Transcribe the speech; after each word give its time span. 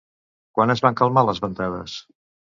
Quan 0.59 0.73
es 0.75 0.81
van 0.85 0.97
calmar 1.03 1.25
les 1.29 1.43
ventades? 1.45 2.01